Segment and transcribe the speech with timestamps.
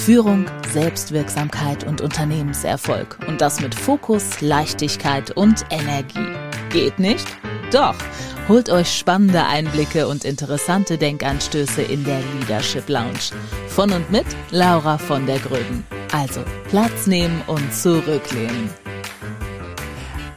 [0.00, 3.18] Führung, Selbstwirksamkeit und Unternehmenserfolg.
[3.28, 6.26] Und das mit Fokus, Leichtigkeit und Energie.
[6.70, 7.26] Geht nicht?
[7.70, 7.94] Doch.
[8.48, 13.30] Holt euch spannende Einblicke und interessante Denkanstöße in der Leadership Lounge.
[13.68, 15.84] Von und mit Laura von der Gröben.
[16.12, 16.40] Also
[16.70, 18.70] Platz nehmen und zurücklehnen.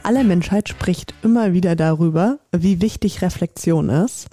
[0.02, 4.26] Alle Menschheit spricht immer wieder darüber, wie wichtig Reflexion ist.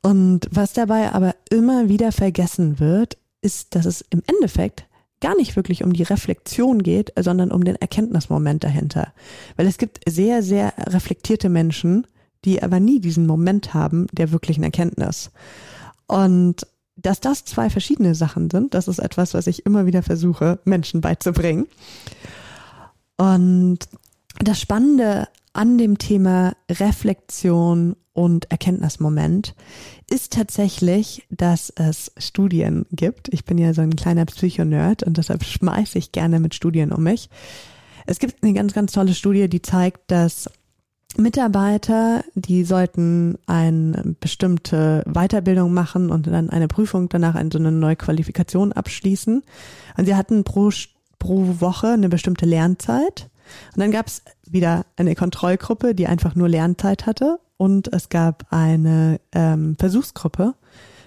[0.00, 4.86] Und was dabei aber immer wieder vergessen wird, ist, dass es im Endeffekt
[5.20, 9.12] gar nicht wirklich um die Reflexion geht, sondern um den Erkenntnismoment dahinter.
[9.56, 12.06] Weil es gibt sehr, sehr reflektierte Menschen,
[12.44, 15.30] die aber nie diesen Moment haben der wirklichen Erkenntnis.
[16.06, 20.58] Und dass das zwei verschiedene Sachen sind, das ist etwas, was ich immer wieder versuche,
[20.64, 21.66] Menschen beizubringen.
[23.16, 23.78] Und
[24.38, 29.54] das Spannende an dem Thema Reflexion und Erkenntnismoment
[30.10, 33.32] ist tatsächlich, dass es Studien gibt.
[33.32, 37.02] Ich bin ja so ein kleiner Psychonerd und deshalb schmeiße ich gerne mit Studien um
[37.02, 37.30] mich.
[38.06, 40.50] Es gibt eine ganz, ganz tolle Studie, die zeigt, dass
[41.16, 47.72] Mitarbeiter, die sollten eine bestimmte Weiterbildung machen und dann eine Prüfung danach in so eine
[47.72, 49.42] neue Qualifikation abschließen.
[49.96, 50.70] Und sie hatten pro,
[51.18, 53.30] pro Woche eine bestimmte Lernzeit.
[53.74, 58.46] Und dann gab es wieder eine Kontrollgruppe, die einfach nur Lernzeit hatte und es gab
[58.48, 60.54] eine ähm, Versuchsgruppe.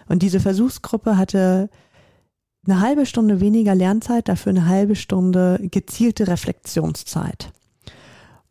[0.08, 1.68] Und diese Versuchsgruppe hatte
[2.68, 7.52] eine halbe Stunde weniger Lernzeit, dafür eine halbe Stunde gezielte Reflexionszeit.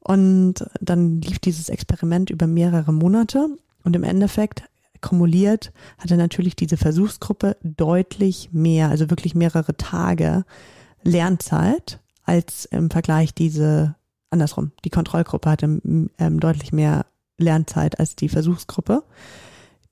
[0.00, 4.64] Und dann lief dieses Experiment über mehrere Monate und im Endeffekt
[5.00, 10.44] kumuliert hatte natürlich diese Versuchsgruppe deutlich mehr, also wirklich mehrere Tage
[11.04, 13.94] Lernzeit als im Vergleich diese
[14.30, 14.72] andersrum.
[14.84, 17.06] Die Kontrollgruppe hatte ähm, deutlich mehr
[17.42, 19.02] Lernzeit als die Versuchsgruppe,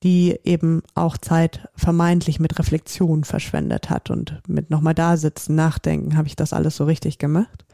[0.02, 6.16] die eben auch Zeit vermeintlich mit Reflexion verschwendet hat und mit nochmal da sitzen, nachdenken,
[6.16, 7.64] habe ich das alles so richtig gemacht.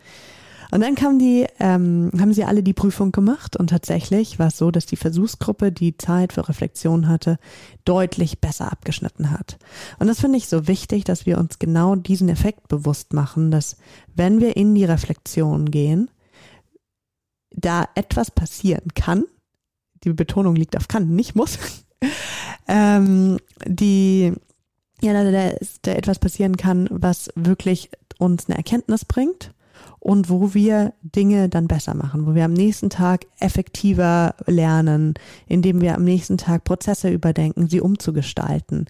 [0.73, 4.59] Und dann kam die, ähm, haben sie alle die Prüfung gemacht und tatsächlich war es
[4.59, 7.39] so, dass die Versuchsgruppe, die Zeit für Reflexion hatte,
[7.85, 9.59] deutlich besser abgeschnitten hat.
[9.99, 13.77] Und das finde ich so wichtig, dass wir uns genau diesen Effekt bewusst machen, dass
[14.15, 16.11] wenn wir in die Reflexion gehen,
[17.51, 19.25] da etwas passieren kann,
[20.05, 21.59] die Betonung liegt auf kann, nicht muss,
[22.69, 24.33] ähm, die,
[25.01, 29.53] ja, da, da, da etwas passieren kann, was wirklich uns eine Erkenntnis bringt
[29.99, 35.15] und wo wir Dinge dann besser machen, wo wir am nächsten Tag effektiver lernen,
[35.47, 38.87] indem wir am nächsten Tag Prozesse überdenken, sie umzugestalten.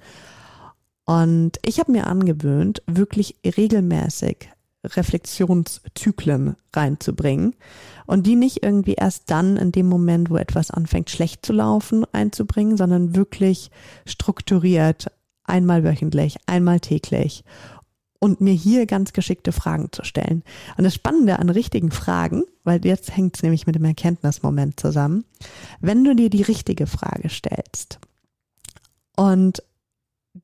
[1.05, 4.51] Und ich habe mir angewöhnt, wirklich regelmäßig
[4.87, 7.55] Reflexionszyklen reinzubringen
[8.07, 12.05] und die nicht irgendwie erst dann in dem Moment, wo etwas anfängt schlecht zu laufen,
[12.13, 13.71] einzubringen, sondern wirklich
[14.07, 15.07] strukturiert,
[15.45, 17.45] einmal wöchentlich, einmal täglich
[18.19, 20.43] und mir hier ganz geschickte Fragen zu stellen.
[20.77, 25.25] Und das Spannende an richtigen Fragen, weil jetzt hängt es nämlich mit dem Erkenntnismoment zusammen,
[25.81, 27.99] wenn du dir die richtige Frage stellst
[29.17, 29.63] und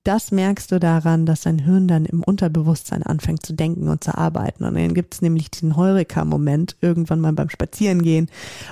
[0.05, 4.17] das merkst du daran, dass dein Hirn dann im Unterbewusstsein anfängt zu denken und zu
[4.17, 4.65] arbeiten.
[4.65, 8.29] Und dann gibt es nämlich diesen Heureka-Moment irgendwann mal beim Spazierengehen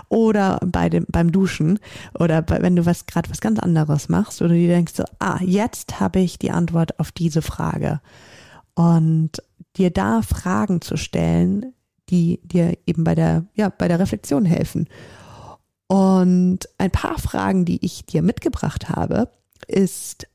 [0.09, 1.79] oder bei dem, beim Duschen
[2.19, 5.39] oder bei, wenn du was gerade was ganz anderes machst oder du denkst so, ah,
[5.43, 8.01] jetzt habe ich die Antwort auf diese Frage.
[8.75, 9.43] Und
[9.77, 11.75] dir da Fragen zu stellen,
[12.09, 14.89] die dir eben bei der, ja, bei der Reflexion helfen.
[15.87, 19.29] Und ein paar Fragen, die ich dir mitgebracht habe,
[19.67, 20.27] ist,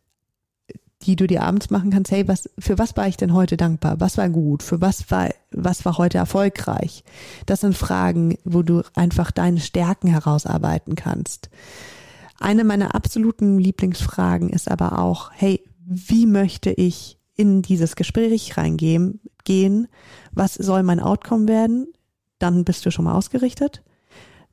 [1.06, 4.00] die du dir abends machen kannst, hey, was, für was war ich denn heute dankbar?
[4.00, 4.64] Was war gut?
[4.64, 7.04] Für was war, was war heute erfolgreich?
[7.46, 11.50] Das sind Fragen, wo du einfach deine Stärken herausarbeiten kannst.
[12.40, 19.22] Eine meiner absoluten Lieblingsfragen ist aber auch, hey, wie möchte ich in dieses Gespräch reingehen,
[19.44, 19.88] gehen?
[20.32, 21.88] Was soll mein Outcome werden?
[22.40, 23.84] Dann bist du schon mal ausgerichtet.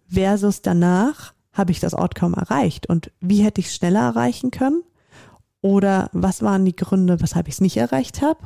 [0.08, 4.82] Versus danach habe ich das Outcome erreicht und wie hätte ich es schneller erreichen können?
[5.62, 8.40] Oder was waren die Gründe, weshalb ich es nicht erreicht habe?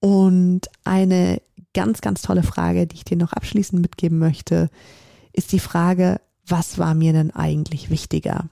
[0.00, 1.42] Und eine
[1.74, 4.70] ganz, ganz tolle Frage, die ich dir noch abschließend mitgeben möchte,
[5.32, 8.48] ist die Frage, was war mir denn eigentlich wichtiger?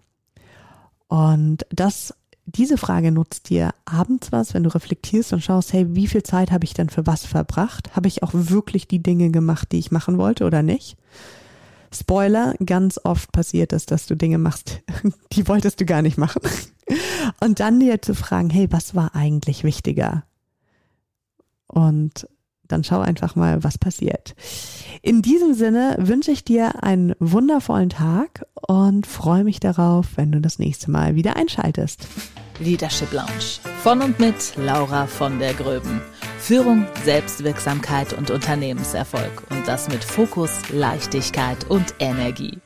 [1.08, 6.08] Und das, diese Frage nutzt dir abends was, wenn du reflektierst und schaust, hey, wie
[6.08, 7.94] viel Zeit habe ich denn für was verbracht?
[7.94, 10.96] Habe ich auch wirklich die Dinge gemacht, die ich machen wollte oder nicht?
[12.00, 14.82] Spoiler, ganz oft passiert es, dass du Dinge machst,
[15.32, 16.42] die wolltest du gar nicht machen.
[17.40, 20.24] Und dann dir zu fragen, hey, was war eigentlich wichtiger?
[21.66, 22.28] Und
[22.68, 24.34] dann schau einfach mal, was passiert.
[25.02, 30.40] In diesem Sinne wünsche ich dir einen wundervollen Tag und freue mich darauf, wenn du
[30.40, 32.06] das nächste Mal wieder einschaltest.
[32.58, 36.00] Leadership Lounge von und mit Laura von der Gröben.
[36.46, 39.42] Führung, Selbstwirksamkeit und Unternehmenserfolg.
[39.50, 42.60] Und das mit Fokus, Leichtigkeit und Energie.